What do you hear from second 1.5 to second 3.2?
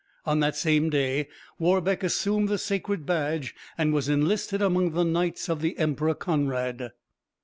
Warbeck assumed the sacred